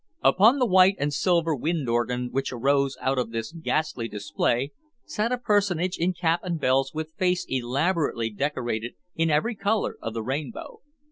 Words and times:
Upon 0.23 0.57
the 0.57 0.65
white 0.65 0.95
and 0.97 1.13
silver 1.13 1.55
wind 1.55 1.87
organ 1.87 2.29
which 2.31 2.51
arose 2.51 2.97
out 3.01 3.19
of 3.19 3.29
this 3.29 3.51
ghastly 3.51 4.07
display 4.07 4.71
sat 5.05 5.31
a 5.31 5.37
personage 5.37 5.99
in 5.99 6.11
cap 6.15 6.39
and 6.43 6.59
bells 6.59 6.91
with 6.91 7.13
face 7.19 7.45
elaborately 7.47 8.31
decorated 8.31 8.95
in 9.13 9.29
every 9.29 9.53
color 9.53 9.97
of 10.01 10.15
the 10.15 10.23
rainbow. 10.23 10.81